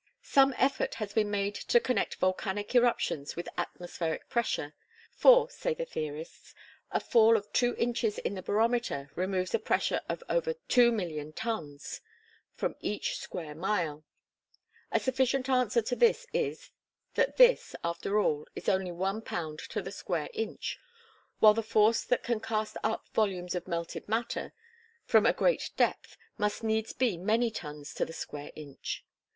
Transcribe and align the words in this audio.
Some 0.23 0.55
effort 0.57 0.95
has 0.95 1.13
been 1.13 1.29
made 1.29 1.53
to 1.53 1.79
connect 1.79 2.15
volcanic 2.15 2.73
eruptions 2.73 3.35
with 3.35 3.47
atmospheric 3.55 4.29
pressure; 4.29 4.73
for, 5.11 5.47
say 5.51 5.75
the 5.75 5.85
theorists, 5.85 6.55
a 6.89 6.99
fall 6.99 7.37
of 7.37 7.53
two 7.53 7.75
inches 7.75 8.17
in 8.17 8.33
the 8.33 8.41
barometer 8.41 9.11
removes 9.13 9.53
a 9.53 9.59
pressure 9.59 10.01
of 10.09 10.23
over 10.27 10.55
2,000,000 10.55 11.33
tons 11.35 12.01
from 12.55 12.75
each 12.79 13.19
square 13.19 13.53
mile. 13.53 14.03
A 14.91 14.99
sufficient 14.99 15.47
answer 15.47 15.83
to 15.83 15.95
this 15.95 16.25
is, 16.33 16.71
that 17.13 17.37
this, 17.37 17.75
after 17.83 18.17
all, 18.17 18.47
is 18.55 18.67
only 18.67 18.91
one 18.91 19.21
pound 19.21 19.59
to 19.69 19.83
the 19.83 19.91
square 19.91 20.29
inch; 20.33 20.79
while 21.37 21.53
the 21.53 21.61
force 21.61 22.03
that 22.05 22.23
can 22.23 22.39
cast 22.39 22.75
up 22.83 23.07
volumes 23.13 23.53
of 23.53 23.67
melted 23.67 24.07
matter 24.09 24.51
from 25.05 25.27
a 25.27 25.31
great 25.31 25.69
depth 25.77 26.17
must 26.39 26.63
needs 26.63 26.91
be 26.91 27.17
many 27.19 27.51
tons 27.51 27.93
to 27.93 28.03
the 28.03 28.13
square 28.13 28.51
inch. 28.55 29.05